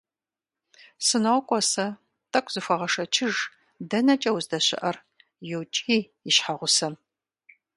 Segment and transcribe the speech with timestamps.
[1.05, 1.87] -СынокӀуэ сэ,
[2.31, 3.35] тӀэкӀу зыхуэгъэшэчыж,
[3.89, 4.97] дэнэкӀэ уздэщыӀэр?-
[5.49, 6.93] йокӀий и щхьэгъусэм.